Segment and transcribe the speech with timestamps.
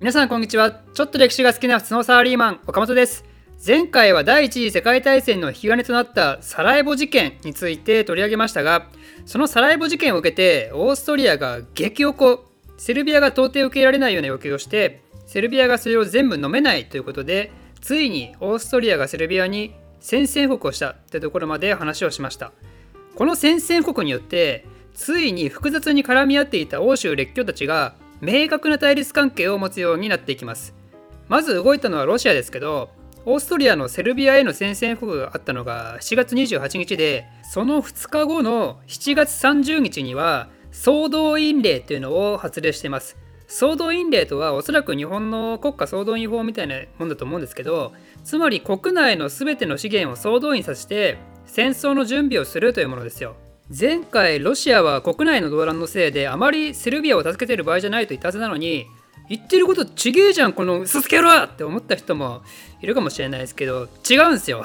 [0.00, 0.80] 皆さんこんにちは。
[0.94, 3.22] ちょっと歴史が好きな普通のサラリーマン岡本です。
[3.66, 8.86] 前回は第一次世界大戦の引き金となったサラエボ事件について取り上げましたが
[9.26, 12.46] そのサラエボ事件を受けてオーストリアが激おこ
[12.78, 22.52] セルビアが到底受け入れられないような要求をしてセルビアがそれを全部飲めないということでついにオーストリアがセルビアに宣戦布告をしたというところまで話をしました。
[23.16, 24.64] この宣戦布告によって
[24.94, 30.74] ついに複雑に絡み合っていた欧州列強たちが明確な対立関係を持つようになっていきます。
[31.28, 32.90] まず動いたのはロシアですけど
[33.24, 43.16] オーストリアのセルビアへの宣戦布告があったのが7月28日でその2日後の7月30日には総動員令というのを発令しています。
[43.46, 47.92] 総動員令とはおそらく日本の国家総動員法みたいなもんだと思うんですけど
[48.22, 53.34] つまり国内の全ての資源を総動員させて戦争の準備をするというものですよ。
[53.78, 58.86] 前回ロシアは国内の動乱のせいであまりセルビアを助けてる場合じゃないと言ったはずなのに
[59.28, 62.42] 言ってることちげえじゃんこの嘘つけろって思った人も
[62.82, 64.64] いるかもしれないですけど違うんですよ。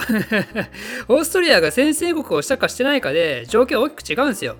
[1.08, 4.56] オーストリアが宣戦布告をしたかしてないかで状況は大きく違うんですよ。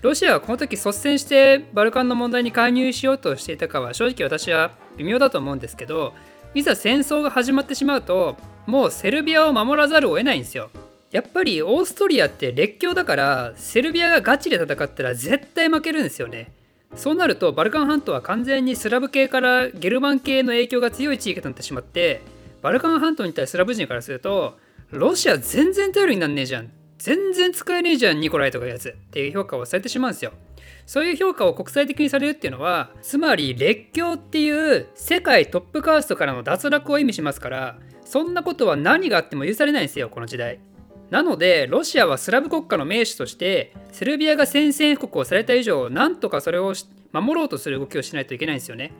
[0.00, 6.14] ロシアはこの時率先してバルカンの問題に介入しようとしていたかは正直私は微妙だと思うんですけど
[6.54, 10.70] いざ戦争が始まってしまうともうセルビアを守らざるを得ないんですよ。
[11.10, 16.52] やっぱりオーストリアって列強だからセルビアがガチで戦ったら絶対負けるんですよね。
[16.94, 22.20] そうなるとバルカン半島は完全にスラブ系からゲルマン系の影響が強い地域となってしまって
[22.62, 24.58] バルカン半島に対するスラブ人からすると
[24.90, 26.70] ロシア全然頼りになんねえじゃん。
[26.98, 28.90] 全然使えねえじゃんニコライとかいうやつ。
[28.90, 30.32] っていう評価をされてしまうんですよ。
[30.86, 40.58] そういう評価を国際的にされるっていうのはつまり列強っていう世界トップカーストからの脱落を意味しますからそんなことは何があっても許されないんですよこの時代。
[41.10, 46.72] なのでロシアはスラブ国家の盟主としてセルビアが宣戦布告をされた以上なんとかそれを
[47.12, 48.92] 守ろうとする動きをしないといけないんですよね。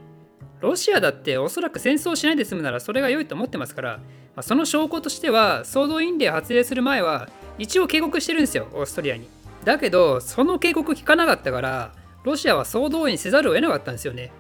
[0.61, 9.29] ロシアだっておそらく戦争しないで済むならそれが良いと思ってますから、まあ、その証拠としては総動員令発令する前は一応警告してるんですよオーストリアに。
[9.65, 11.95] だけどその警告聞かなかったから
[12.25, 14.33] ロシアは総動員せざるを得なかったんですよね。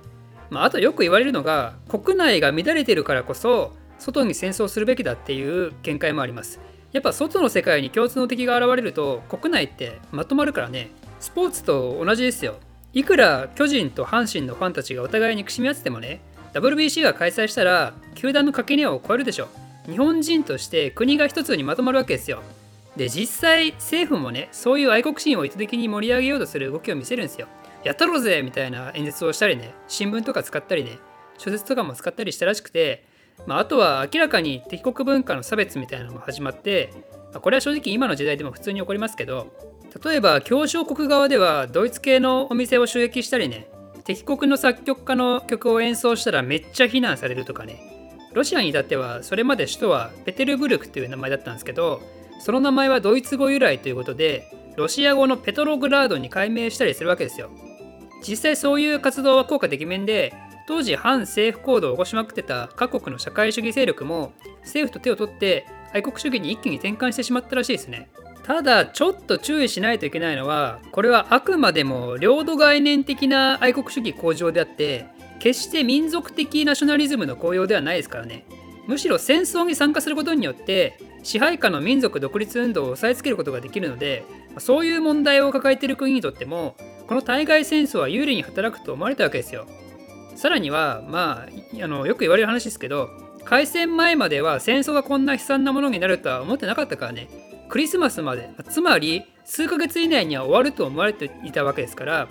[0.50, 6.60] まあ、あとよく言われるのが国内が乱れてるからこそ外に戦争するべきだっていう見解もあります。
[6.92, 10.90] やっぱ外の世界に共通の敵が現れると国内ってまとまるからね。
[11.20, 12.56] スポーツと同じですよ。
[12.92, 16.20] いくら巨人と阪神のファンたちがお互いにくしみ合っててもね
[16.54, 19.48] WBC が開催したら球団の垣根を超えるでしょ。
[19.86, 22.42] 日本人として国が一つにまとまるわけですよ。
[22.96, 27.46] で実際政府もねそういう愛国心を意図的に盛り上げようとする動きを見せるんですよ。
[27.84, 30.98] やったろうぜみたいな演説をしたりね新聞とか使ったりね
[31.38, 33.04] 小説とかも使ったりしたらしくて
[33.46, 36.92] まあ、あとは明らかに敵国文化の差別みたいなのも始まって、
[37.32, 39.48] まあ、これは正直今の時代でも普通に起こりますけど
[40.04, 43.68] 例えば協商国側ではドイツ系のお店を襲撃したりね
[44.04, 47.80] 敵国の作曲家の曲を演奏したらめっちゃ非難されるとかね。
[48.32, 52.00] ロシアに至ってはそれまで首都はペテルブルクという名前だったんですけど
[52.38, 54.46] その名前はドイツ語由来ということで
[54.76, 57.50] ロシア語のペトログラードに改名したりするわけですよ。
[58.26, 60.34] 実際そういう活動は効果的面で
[60.70, 68.08] 当時反政府行動を起こしまくってた各国の社会主義勢力も政府と手を取って愛国主義に一気に転換してしまったらしいですね。
[68.44, 75.06] ただちょっと注意しないといけないのはこれはあくまでも領土概念的な愛国主義向上であって
[75.40, 78.44] 決して民族的ナショナリズムの高揚ではないですからね
[78.86, 84.24] むしろ戦争に参加することによって支配下の民族独立運動を押さえつけることができるので
[84.58, 86.76] そういう問題を抱えている国にとっても
[87.08, 89.66] この対外戦争は有利に働くと思われたわけですよ
[90.40, 93.10] さらにはまああのよく言われる話ですけど
[93.44, 97.28] 開戦前までは戦争がこんな悲惨なものになるとは思ってなかったからね。
[97.68, 102.28] クリスマスまでつまり数ヶ月以内には終わると思われていたわけですから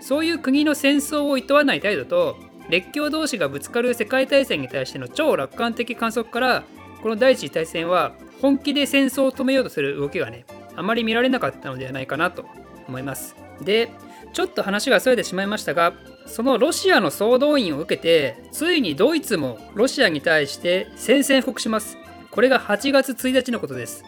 [0.00, 2.36] そういう国の戦争を厭わない態度と
[2.68, 6.64] 列強同士がぶつかる世界大戦に対しての超楽観的観測から
[7.00, 12.44] この第一次大戦は本気で戦争を止めようとする動きがねあまり見られなかったのではないかなと
[12.88, 13.36] 思います。
[13.62, 13.92] で
[14.32, 15.92] ちょっと話がそれてしまいましたが
[16.26, 21.98] そのロシアの総動員を受けてついにドイツもロシアに対して宣戦布告します。
[22.30, 24.04] これが8月1日のことです。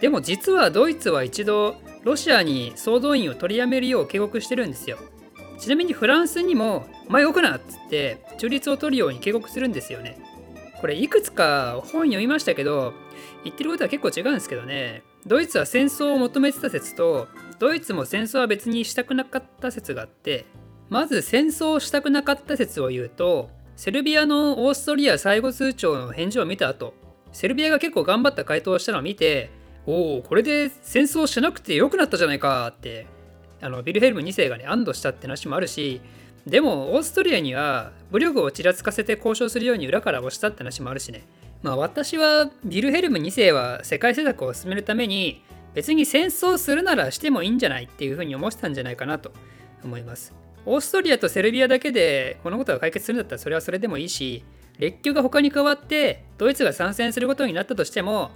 [0.00, 4.98] でも実はドイツは一度ロシアに総動員を取りやめるよう警告してるんですよ。
[5.58, 10.18] ちなみにフランスにも「お前動くな!」っつって中立を取るように警告するんですよね。
[10.80, 12.94] これいくつか本読みましたけど
[13.42, 15.02] 言ってることは結構違うんですけどね。
[15.26, 17.26] ドイツは戦争を求めてた説と
[17.58, 20.46] ドイツも戦争は別にしたくなかった説があって
[20.90, 26.94] まず戦争をしたくなかった説を言うとセルビアのオーストリア最後通帳の返事を見た後
[27.32, 29.50] セルビアが結構頑張った回答をしたのを見て
[29.86, 33.06] おおこれで戦争しなくてよくなったじゃないかって
[33.60, 36.00] あのビルヘルム2世がね安堵したって話もあるし
[36.46, 41.24] でもオーストリアには武力をちらつかせて交渉するように裏から押したって話もあるしね。
[41.62, 45.42] まあ私はビルヘルム2世は世界政策を進めるために
[45.74, 49.32] 別に戦争するならしてもいいんじゃないっていうふうに思ってたんじゃないかなと
[49.84, 50.47] 思います。
[50.66, 54.44] オーストリアとセルビアだけでこのことが解決するんだったらそれはそれでもいいし
[54.78, 58.30] 列強が他に加わってドイツが参戦することになったとしても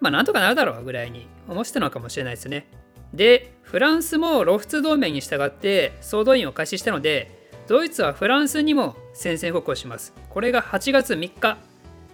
[0.00, 2.66] まあなんとかなるだろうぐらいに思ってたのかもしれないですね。
[3.14, 10.14] でフランスもロフツ同盟に従って総動員を開始したのでドイツはフランスにも宣戦布告をします。
[10.30, 11.58] これが8月3日。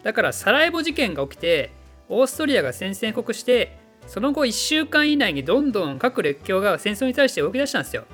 [0.02, 1.70] だからサラエボ事件が起きて
[2.08, 8.04] オーストリアが宣戦布告してその後1週間以内にどんどん各列強が戦争に対して動き出したんですよ。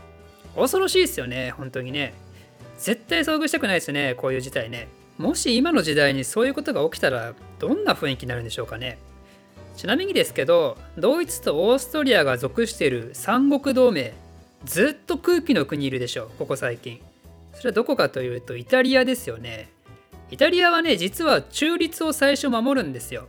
[0.57, 2.15] 恐ろしいですよね本当にね。
[2.79, 4.89] 絶対遭遇したくないですねこういう事態ね。
[5.19, 8.99] もし今の時代にそういうことが起きたらどんな雰囲気になるんでしょうかね。
[9.77, 14.13] ちなみにですけどドイツとオーストリアが属している三国同盟
[14.65, 17.01] ずっと空気の国いるでしょうここ最近。
[17.55, 19.69] それはどこかというとイタリアですよね。
[20.31, 23.27] イタリアはね実は中立を最初守るんですよ。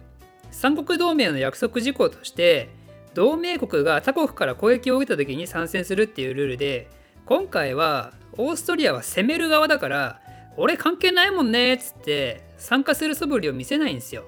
[0.52, 2.70] 三国同盟の約束事項として
[3.14, 6.88] 同盟国が他国から攻撃を受けた時に参戦するっていうルールで
[7.26, 10.22] 今回はオーストリアは攻める側だから
[10.58, 14.24] 俺関係ないもんねっつって参加する素振りを見せないんですよ。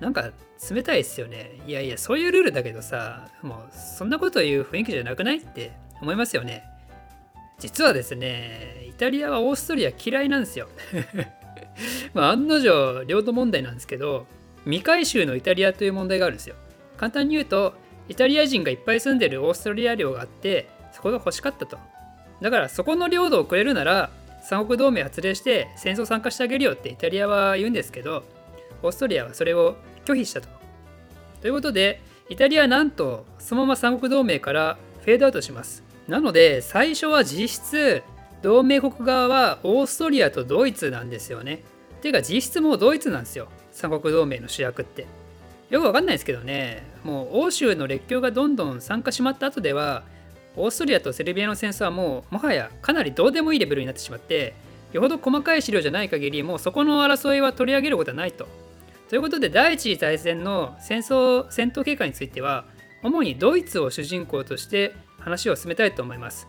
[0.00, 0.30] なんか
[0.70, 1.60] 冷たいですよね。
[1.66, 6.64] いやいやそういうルールだけどさもうそんなこと言う雰囲気じゃなくないって思いますよね。
[7.58, 10.68] 実はですねイタリアはオーストリア嫌いなんですよ。
[12.14, 14.26] まあ案の定領土問題なんですけど
[14.64, 16.56] 未回収のイタリアという問題があるんですよ。
[16.96, 17.74] 簡単に言うと
[18.08, 21.78] イタリア人がいっぱい住んでるオーストリア領があってそこが欲しかったと。
[22.40, 24.10] だからそこの領土をくれるなら
[24.42, 28.24] 三国同盟発令して戦争参加してあげるよってイタリアは言うんですけど
[28.82, 30.48] オーストリアはそれを拒否したと。
[31.40, 35.82] ということでイタリアはなんとそのまま三国同盟からフェードアウトします。
[36.06, 38.02] なので最初は実質
[38.42, 41.62] 同盟国側はオーストリアとドイツなんですよね。
[42.00, 45.06] ていうか実質もうドイツなんですよ三国同盟の主役って。
[45.70, 50.02] よくわかんないですけどねもう欧州の列強がどんどん参加しまった後では
[50.56, 54.54] オーストリアとセルビアの戦争はもうもはやかなりどうでもいいレベルになってしまって
[54.92, 58.46] よほど細かい資料じゃない限りもうそこの争いは取り上げることはないと。
[59.08, 62.64] ということで第一次大戦の戦争戦闘経過については
[63.02, 66.48] 主にドイツを主人公として話を進めたいと思います。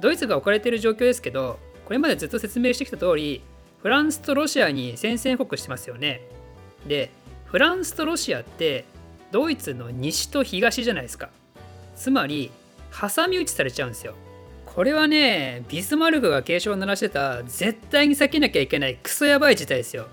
[0.00, 3.42] ドイツが置かれている状況ですけどこれまでずっと説明してきた通り
[3.80, 6.22] フランスとロシアに宣戦布告してますよね。
[6.86, 7.10] で
[7.46, 8.84] フランスとロシアって
[9.30, 11.30] ドイツの西と東じゃないですか。
[11.96, 12.50] つまり
[12.94, 14.14] 挟み撃ちされちゃうんですよ。
[14.66, 20.06] これはね、ビスマルクが警鐘を鳴らしてた絶対に避けなきゃいけないクソやばい事態ですよ。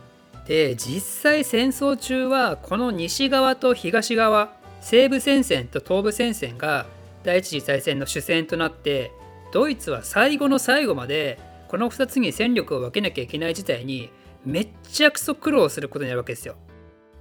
[0.48, 6.86] で、実際戦争中はこの西側と東側、西部戦線と東部戦線が
[7.24, 9.12] 第一次大戦の主戦となって
[9.54, 14.10] ドイツは最後の最後までこの2つに戦力を分けなきゃいけない事態に
[14.44, 16.56] めっちゃくそ苦労することになるわけですよ。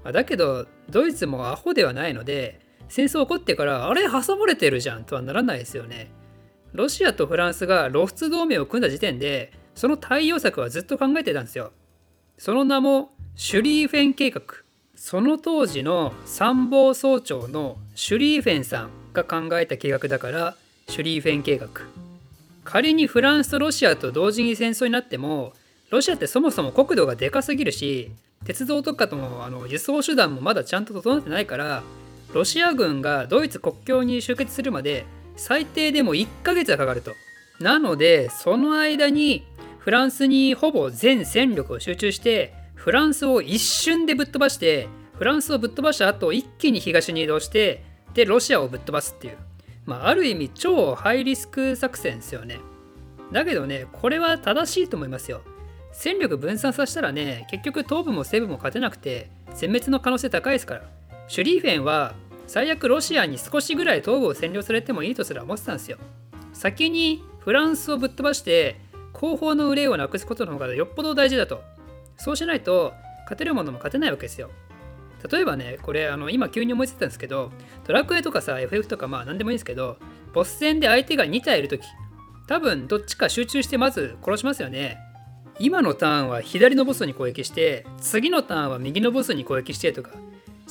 [0.04, 2.60] だけどドイツもアホではないので
[2.90, 6.10] 戦争起こってからあれ挟まれてるじゃんとはならないですよね。
[6.72, 11.72] ロシアとフランスが露出同盟を組んだ時点でその対応策はずっと考えてたんですよ。
[12.36, 14.42] その名もシュリーフェン計画。
[14.96, 20.56] その当時の参謀総長のシュリーフェンさんが考えた計画だから
[20.88, 21.68] シュリーフェン計画。
[22.64, 25.54] 仮にフランスとロシアと同時に戦争になっても
[25.90, 28.10] ロシアってそもそも国土がでかすぎるし
[28.44, 31.82] 鉄道とかとのあの輸送手段もまだちゃんと整ってないから
[32.32, 35.04] ロシア軍がドイツ国境に集結するまで
[35.36, 37.14] 最低でも1ヶ月はかかると。
[37.60, 39.44] なのでその間に
[39.78, 47.82] フランスにほぼ全戦力を集中してフランスを一瞬でぶっ飛ばしてフランスをぶっ飛ばした後一気に東に移動して
[48.14, 49.36] でロシアをぶっ飛ばすっていう、
[49.84, 52.60] まあ、ある意味超ハイリスク作戦ですよね。
[53.32, 55.42] だけどねこれは正しいと思いますよ。
[55.92, 60.99] 戦力分散させたらね結局東部も西部も勝てなくて全滅の可能性高いですから。
[61.30, 62.14] シュリーフェンは
[62.48, 65.96] 最悪ロシアに少しぐらい東部を占領されてもいいとすら思ってたんですよ。
[66.52, 68.80] 先にフランスをぶっ飛ばして
[69.12, 71.62] 後方の憂いをなくすことの方がよっぽど大事だと。
[72.16, 74.50] そうしないと勝てるものも勝てないわけですよ。
[75.30, 77.52] 例えばね、これあの今急に思いついたんですけど、
[77.86, 79.98] ドラクエとかさ、FF とかまあ何でもいいんですけど、
[80.32, 81.82] ボス戦で相手が2体いるとき、
[82.48, 84.98] 多分どっちか集中してまず殺しますよね。
[85.60, 90.10] 今のターンは左のボスに攻撃して、次のターンは右のボスに攻撃してとか、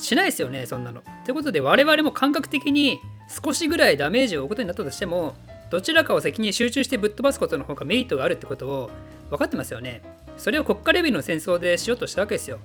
[0.00, 1.02] しないですよね、そんなの。
[1.24, 3.00] ということで、我々も感覚的に
[3.44, 5.34] 少しぐらいダメージを負うことになったとしても、
[5.70, 8.90] どちらかを先に集中してぶっ飛ばすことの方がメリットがあるってことを
[9.30, 10.02] 分かってますよね。
[10.36, 12.58] それを国家レベルの戦争でしようとしたわけですよ。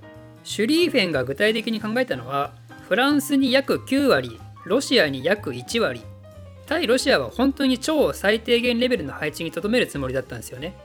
[0.43, 2.53] シュリーフェンが具体的に考えたのは、
[2.87, 6.01] フランスに約9割、ロシアに約1割。
[6.65, 10.75] 対ロシアは本当に超最低限レベルの配置にとどめるつもりだったんですよね。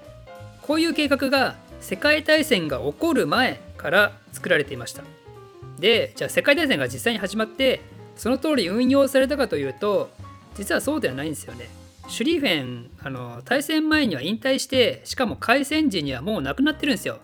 [0.62, 5.02] こういう計画が世界大戦が起こる前から作られていました
[5.80, 7.80] でじゃあ世界大戦が実際に始まって
[8.16, 10.10] その通り運用されたかというと
[10.54, 11.68] 実はそうではないんですよね。
[12.08, 17.18] シュリーフェンあの対戦前には引退してしかも開戦時にはもう亡くなってるんですよ。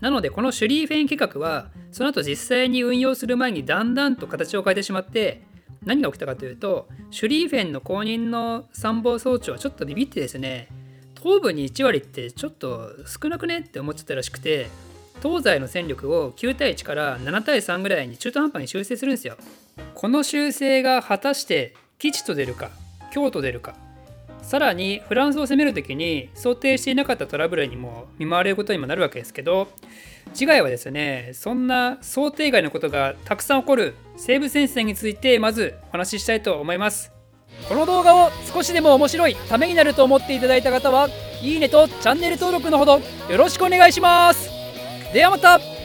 [0.00, 5.42] なのでこのシュリーフェン計画はその後実際に運用する前にだんだんと形を変えてしまって
[5.84, 10.68] 何が起きたかというとシュリーフェンの後任の参謀総長はちょっとビビってですね
[11.20, 14.68] 東部に1割ってちょっと少なくねって思っちゃったらしくて
[15.22, 19.36] 東西の戦力を9対1から7対3ぐらいに中途半端に修正するんですよ。
[19.94, 22.70] この修正が果たして基地と出るか
[23.10, 23.74] 京と出るか
[24.42, 29.68] さらにフランスを攻める時に想定していなかったトラブルにも見舞われることにもなるわけですけど
[30.32, 37.12] 次回はですねそんな想定外のことがたくさん起こる西部戦線についてまずお話ししたいと思います
[37.68, 41.08] この動画を少しでも面白いためになると思っていただいた方は
[41.42, 44.57] いいねとチャンネル登録のほどよろしくお願いします
[45.12, 45.77] ではまた。